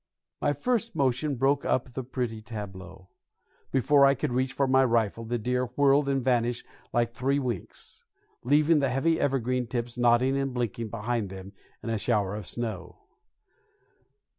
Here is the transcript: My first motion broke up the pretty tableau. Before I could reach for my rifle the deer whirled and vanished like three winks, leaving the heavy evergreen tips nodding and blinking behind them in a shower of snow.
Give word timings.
My 0.41 0.51
first 0.53 0.95
motion 0.95 1.35
broke 1.35 1.63
up 1.63 1.89
the 1.93 2.03
pretty 2.03 2.41
tableau. 2.41 3.09
Before 3.71 4.03
I 4.03 4.15
could 4.15 4.33
reach 4.33 4.51
for 4.51 4.65
my 4.65 4.83
rifle 4.83 5.25
the 5.25 5.37
deer 5.37 5.67
whirled 5.75 6.09
and 6.09 6.23
vanished 6.23 6.65
like 6.91 7.13
three 7.13 7.37
winks, 7.37 8.03
leaving 8.43 8.79
the 8.79 8.89
heavy 8.89 9.19
evergreen 9.19 9.67
tips 9.67 9.99
nodding 9.99 10.35
and 10.39 10.55
blinking 10.55 10.87
behind 10.89 11.29
them 11.29 11.53
in 11.83 11.91
a 11.91 11.99
shower 11.99 12.33
of 12.35 12.47
snow. 12.47 12.97